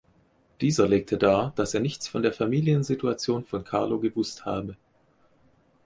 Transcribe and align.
Dieser 0.61 0.87
legte 0.87 1.15
dar, 1.19 1.53
dass 1.55 1.75
er 1.75 1.79
nichts 1.79 2.07
von 2.07 2.23
der 2.23 2.33
Familiensituation 2.33 3.45
von 3.45 3.63
Carlo 3.63 3.99
gewusst 3.99 4.45
habe. 4.45 4.75